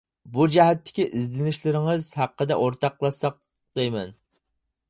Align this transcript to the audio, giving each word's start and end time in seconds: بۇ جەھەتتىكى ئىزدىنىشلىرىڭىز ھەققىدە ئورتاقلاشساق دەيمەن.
بۇ 0.35 0.45
جەھەتتىكى 0.53 1.05
ئىزدىنىشلىرىڭىز 1.19 2.09
ھەققىدە 2.21 2.57
ئورتاقلاشساق 2.65 3.41
دەيمەن. 3.81 4.15